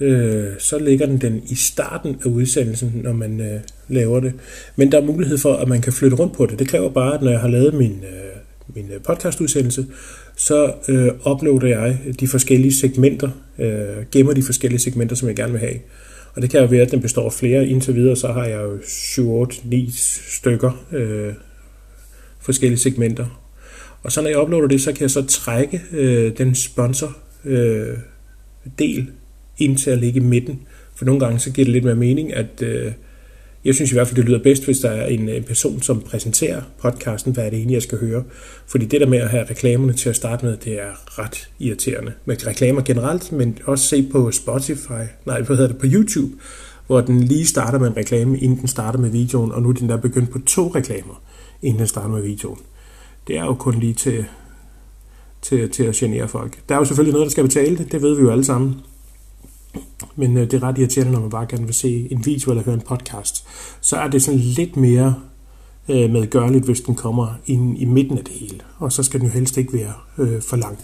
øh, 0.00 0.46
så 0.58 0.78
ligger 0.78 1.06
den, 1.06 1.18
den 1.18 1.42
i 1.48 1.54
starten 1.54 2.16
af 2.24 2.26
udsendelsen, 2.26 2.92
når 2.94 3.12
man 3.12 3.40
øh, 3.40 3.60
laver 3.88 4.20
det. 4.20 4.32
Men 4.76 4.92
der 4.92 4.98
er 5.00 5.04
mulighed 5.04 5.38
for, 5.38 5.54
at 5.54 5.68
man 5.68 5.80
kan 5.80 5.92
flytte 5.92 6.16
rundt 6.16 6.36
på 6.36 6.46
det. 6.46 6.58
Det 6.58 6.68
kræver 6.68 6.90
bare, 6.90 7.14
at 7.14 7.22
når 7.22 7.30
jeg 7.30 7.40
har 7.40 7.48
lavet 7.48 7.74
min, 7.74 8.04
øh, 8.04 8.74
min 8.74 8.90
øh, 8.94 9.02
podcastudsendelse, 9.02 9.86
så 10.36 10.72
øh, 10.88 11.32
uploader 11.32 11.68
jeg 11.68 11.98
de 12.20 12.28
forskellige 12.28 12.74
segmenter, 12.74 13.30
øh, 13.58 14.04
gemmer 14.12 14.32
de 14.32 14.42
forskellige 14.42 14.80
segmenter, 14.80 15.16
som 15.16 15.28
jeg 15.28 15.36
gerne 15.36 15.52
vil 15.52 15.60
have. 15.60 15.78
Og 16.34 16.42
det 16.42 16.50
kan 16.50 16.60
jo 16.60 16.66
være, 16.66 16.82
at 16.82 16.90
den 16.90 17.00
består 17.00 17.26
af 17.26 17.32
flere. 17.32 17.66
Indtil 17.66 17.94
videre, 17.94 18.16
så 18.16 18.28
har 18.28 18.44
jeg 18.44 18.62
jo 18.62 18.78
7, 18.86 19.32
8, 19.32 19.56
9 19.64 19.90
stykker 20.28 20.84
øh, 20.92 21.32
forskellige 22.48 22.78
segmenter. 22.78 23.26
Og 24.02 24.12
så 24.12 24.22
når 24.22 24.28
jeg 24.28 24.42
uploader 24.42 24.68
det, 24.68 24.80
så 24.80 24.92
kan 24.92 25.02
jeg 25.02 25.10
så 25.10 25.26
trække 25.26 25.82
øh, 25.92 26.38
den 26.38 26.54
sponsor 26.54 27.16
øh, 27.44 27.96
del 28.78 29.10
ind 29.58 29.76
til 29.76 29.90
at 29.90 29.98
ligge 29.98 30.20
i 30.20 30.22
midten. 30.22 30.60
For 30.94 31.04
nogle 31.04 31.20
gange 31.20 31.38
så 31.38 31.50
giver 31.52 31.64
det 31.64 31.72
lidt 31.72 31.84
mere 31.84 31.94
mening, 31.94 32.34
at 32.34 32.62
øh, 32.62 32.92
jeg 33.64 33.74
synes 33.74 33.90
i 33.90 33.94
hvert 33.94 34.06
fald, 34.06 34.16
det 34.16 34.24
lyder 34.24 34.42
bedst, 34.42 34.64
hvis 34.64 34.78
der 34.78 34.90
er 34.90 35.06
en, 35.06 35.28
en 35.28 35.42
person, 35.42 35.82
som 35.82 36.00
præsenterer 36.00 36.62
podcasten, 36.82 37.32
hvad 37.32 37.46
er 37.46 37.50
det 37.50 37.56
egentlig, 37.56 37.74
jeg 37.74 37.82
skal 37.82 37.98
høre. 37.98 38.24
Fordi 38.66 38.84
det 38.84 39.00
der 39.00 39.06
med 39.06 39.18
at 39.18 39.28
have 39.28 39.44
reklamerne 39.50 39.92
til 39.92 40.08
at 40.08 40.16
starte 40.16 40.46
med, 40.46 40.56
det 40.56 40.80
er 40.80 41.18
ret 41.18 41.48
irriterende. 41.58 42.12
Med 42.24 42.46
reklamer 42.46 42.82
generelt, 42.82 43.32
men 43.32 43.58
også 43.64 43.86
se 43.86 44.08
på 44.12 44.30
Spotify, 44.30 45.02
nej, 45.26 45.40
hvad 45.40 45.56
hedder 45.56 45.72
det, 45.72 45.78
på 45.78 45.86
YouTube, 45.88 46.32
hvor 46.86 47.00
den 47.00 47.24
lige 47.24 47.46
starter 47.46 47.78
med 47.78 47.88
en 47.88 47.96
reklame, 47.96 48.38
inden 48.38 48.58
den 48.58 48.68
starter 48.68 48.98
med 48.98 49.10
videoen, 49.10 49.52
og 49.52 49.62
nu 49.62 49.68
er 49.68 49.72
den 49.72 49.88
der 49.88 49.96
begyndt 49.96 50.30
på 50.30 50.38
to 50.46 50.68
reklamer 50.68 51.22
inden 51.62 51.78
han 51.78 51.88
starter 51.88 52.08
med 52.08 52.22
videoen. 52.22 52.58
Det 53.26 53.38
er 53.38 53.44
jo 53.44 53.54
kun 53.54 53.74
lige 53.74 53.94
til, 53.94 54.24
til, 55.42 55.70
til 55.70 55.82
at 55.82 55.94
genere 55.94 56.28
folk. 56.28 56.58
Der 56.68 56.74
er 56.74 56.78
jo 56.78 56.84
selvfølgelig 56.84 57.12
noget, 57.12 57.26
der 57.26 57.30
skal 57.30 57.44
betale 57.44 57.78
det, 57.78 57.92
det 57.92 58.02
ved 58.02 58.16
vi 58.16 58.22
jo 58.22 58.30
alle 58.30 58.44
sammen. 58.44 58.80
Men 60.16 60.36
øh, 60.36 60.50
det 60.50 60.54
er 60.54 60.62
ret 60.62 60.78
irriterende, 60.78 61.12
når 61.12 61.20
man 61.20 61.30
bare 61.30 61.46
gerne 61.46 61.64
vil 61.64 61.74
se 61.74 62.08
en 62.10 62.26
video 62.26 62.50
eller 62.50 62.64
høre 62.64 62.74
en 62.74 62.80
podcast. 62.80 63.46
Så 63.80 63.96
er 63.96 64.08
det 64.08 64.22
sådan 64.22 64.40
lidt 64.40 64.76
mere 64.76 65.14
øh, 65.88 66.10
medgørligt, 66.10 66.64
hvis 66.64 66.80
den 66.80 66.94
kommer 66.94 67.34
ind 67.46 67.78
i 67.78 67.84
midten 67.84 68.18
af 68.18 68.24
det 68.24 68.34
hele. 68.34 68.60
Og 68.78 68.92
så 68.92 69.02
skal 69.02 69.20
den 69.20 69.28
jo 69.28 69.32
helst 69.32 69.56
ikke 69.56 69.72
være 69.72 69.92
øh, 70.18 70.42
for 70.42 70.56
lang. 70.56 70.78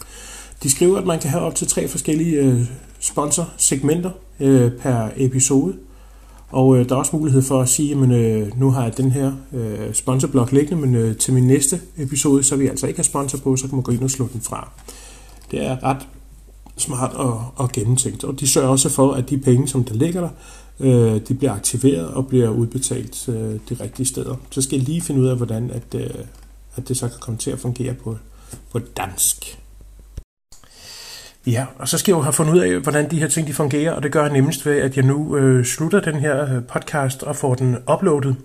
De 0.63 0.69
skriver, 0.69 0.97
at 0.97 1.05
man 1.05 1.19
kan 1.19 1.29
have 1.29 1.43
op 1.43 1.55
til 1.55 1.67
tre 1.67 1.87
forskellige 1.87 2.41
øh, 2.41 2.61
sponsorsegmenter 2.99 4.11
øh, 4.39 4.71
per 4.71 5.09
episode. 5.15 5.75
Og 6.49 6.77
øh, 6.77 6.89
der 6.89 6.95
er 6.95 6.99
også 6.99 7.15
mulighed 7.15 7.41
for 7.41 7.61
at 7.61 7.69
sige, 7.69 7.95
at 7.95 8.11
øh, 8.11 8.59
nu 8.59 8.71
har 8.71 8.83
jeg 8.83 8.97
den 8.97 9.11
her 9.11 9.31
øh, 9.53 9.93
sponsorblok 9.93 10.51
liggende, 10.51 10.81
men 10.81 10.95
øh, 10.95 11.17
til 11.17 11.33
min 11.33 11.47
næste 11.47 11.81
episode, 11.97 12.43
så 12.43 12.55
vi 12.55 12.67
altså 12.67 12.87
ikke 12.87 12.97
har 12.97 13.03
sponsor 13.03 13.37
på, 13.37 13.55
så 13.55 13.67
kan 13.67 13.75
man 13.75 13.83
gå 13.83 13.91
ind 13.91 14.03
og 14.03 14.11
slå 14.11 14.29
den 14.33 14.41
fra. 14.41 14.71
Det 15.51 15.65
er 15.65 15.83
ret 15.83 16.07
smart 16.77 17.13
og, 17.13 17.45
og 17.55 17.71
gennemtænkt, 17.71 18.23
og 18.23 18.39
de 18.39 18.47
sørger 18.47 18.69
også 18.69 18.89
for, 18.89 19.11
at 19.11 19.29
de 19.29 19.37
penge, 19.37 19.67
som 19.67 19.83
der 19.83 19.93
ligger 19.93 20.21
der, 20.21 20.29
øh, 20.79 21.21
de 21.27 21.33
bliver 21.33 21.53
aktiveret 21.53 22.07
og 22.07 22.27
bliver 22.27 22.49
udbetalt 22.49 23.29
øh, 23.29 23.59
de 23.69 23.83
rigtige 23.83 24.05
steder. 24.05 24.35
Så 24.49 24.61
skal 24.61 24.77
jeg 24.77 24.87
lige 24.87 25.01
finde 25.01 25.21
ud 25.21 25.27
af, 25.27 25.37
hvordan 25.37 25.71
at, 25.71 25.95
øh, 25.95 26.09
at 26.75 26.87
det 26.87 26.97
så 26.97 27.07
kan 27.07 27.17
komme 27.19 27.37
til 27.37 27.51
at 27.51 27.59
fungere 27.59 27.93
på, 27.93 28.17
på 28.71 28.79
dansk. 28.79 29.59
Ja, 31.45 31.65
og 31.79 31.87
så 31.87 31.97
skal 31.97 32.11
jeg 32.11 32.17
jo 32.17 32.21
have 32.21 32.33
fundet 32.33 32.53
ud 32.53 32.59
af, 32.59 32.79
hvordan 32.79 33.11
de 33.11 33.19
her 33.19 33.27
ting 33.27 33.47
de 33.47 33.53
fungerer, 33.53 33.91
og 33.91 34.03
det 34.03 34.11
gør 34.11 34.23
jeg 34.23 34.33
nemmest 34.33 34.65
ved, 34.65 34.77
at 34.77 34.95
jeg 34.95 35.05
nu 35.05 35.37
øh, 35.37 35.65
slutter 35.65 35.99
den 35.99 36.15
her 36.15 36.55
øh, 36.55 36.63
podcast 36.63 37.23
og 37.23 37.35
får 37.35 37.55
den 37.55 37.77
uploadet. 37.93 38.35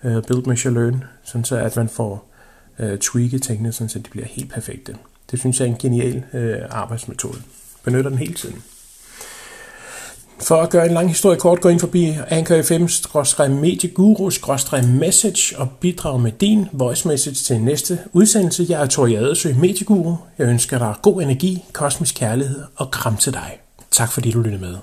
øh, 0.04 0.22
build, 0.22 0.46
measure, 0.46 0.74
learn, 0.74 1.04
sådan 1.24 1.44
så 1.44 1.56
at 1.56 1.76
man 1.76 1.88
får 1.88 2.30
øh, 2.78 2.98
tweaket 2.98 3.42
tingene, 3.42 3.72
sådan 3.72 3.88
så 3.88 3.98
de 3.98 4.10
bliver 4.10 4.26
helt 4.26 4.52
perfekte. 4.52 4.96
Det 5.30 5.38
synes 5.38 5.60
jeg 5.60 5.66
er 5.66 5.70
en 5.70 5.78
genial 5.78 6.24
øh, 6.32 6.58
arbejdsmetode. 6.70 7.38
Benytter 7.84 8.10
den 8.10 8.18
hele 8.18 8.34
tiden. 8.34 8.62
For 10.42 10.62
at 10.62 10.70
gøre 10.70 10.86
en 10.86 10.92
lang 10.92 11.08
historie 11.08 11.38
kort, 11.38 11.60
gå 11.60 11.68
ind 11.68 11.80
forbi 11.80 12.16
Anchor 12.28 12.62
FM-medieguru-message 12.62 15.58
og 15.58 15.70
bidrag 15.70 16.20
med 16.20 16.32
din 16.32 16.66
voice 16.72 17.08
message 17.08 17.34
til 17.34 17.60
næste 17.60 17.98
udsendelse. 18.12 18.66
Jeg 18.68 18.82
er 18.82 18.86
Tori 18.86 19.14
Adesø, 19.14 19.52
Medieguru. 19.58 20.16
Jeg 20.38 20.46
ønsker 20.46 20.78
dig 20.78 20.94
god 21.02 21.22
energi, 21.22 21.64
kosmisk 21.72 22.14
kærlighed 22.14 22.62
og 22.76 22.90
kram 22.90 23.16
til 23.16 23.32
dig. 23.32 23.58
Tak 23.90 24.12
fordi 24.12 24.30
du 24.30 24.40
lyttede 24.40 24.62
med. 24.62 24.76